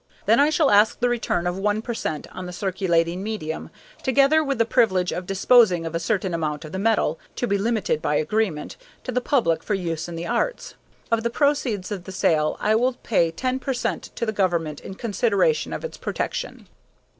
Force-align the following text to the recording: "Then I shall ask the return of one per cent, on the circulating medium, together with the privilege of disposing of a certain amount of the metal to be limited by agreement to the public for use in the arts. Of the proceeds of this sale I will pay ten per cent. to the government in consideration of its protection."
"Then 0.25 0.39
I 0.39 0.49
shall 0.49 0.71
ask 0.71 0.99
the 0.99 1.09
return 1.09 1.45
of 1.45 1.59
one 1.59 1.83
per 1.83 1.93
cent, 1.93 2.25
on 2.35 2.47
the 2.47 2.51
circulating 2.53 3.21
medium, 3.21 3.69
together 4.01 4.43
with 4.43 4.57
the 4.57 4.65
privilege 4.65 5.11
of 5.11 5.27
disposing 5.27 5.85
of 5.85 5.93
a 5.93 5.99
certain 5.99 6.33
amount 6.33 6.65
of 6.65 6.71
the 6.71 6.79
metal 6.79 7.19
to 7.35 7.45
be 7.45 7.55
limited 7.55 8.01
by 8.01 8.15
agreement 8.15 8.77
to 9.03 9.11
the 9.11 9.21
public 9.21 9.61
for 9.61 9.75
use 9.75 10.07
in 10.07 10.15
the 10.15 10.25
arts. 10.25 10.73
Of 11.11 11.21
the 11.21 11.29
proceeds 11.29 11.91
of 11.91 12.05
this 12.05 12.15
sale 12.17 12.57
I 12.59 12.73
will 12.73 12.93
pay 12.93 13.29
ten 13.29 13.59
per 13.59 13.75
cent. 13.75 14.09
to 14.15 14.25
the 14.25 14.31
government 14.31 14.79
in 14.81 14.95
consideration 14.95 15.71
of 15.71 15.85
its 15.85 15.97
protection." 15.99 16.67